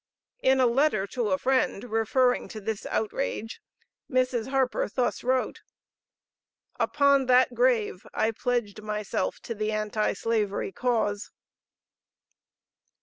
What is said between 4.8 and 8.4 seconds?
thus wrote: "Upon that grave I